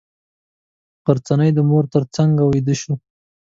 غرڅنۍ 1.05 1.49
د 1.53 1.59
مور 1.69 1.83
تر 1.93 2.03
څنګه 2.15 2.43
ویده 2.51 2.75
شوه. 2.81 2.95